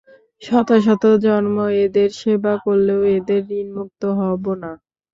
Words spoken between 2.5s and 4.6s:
করলেও এদের ঋণমুক্ত হব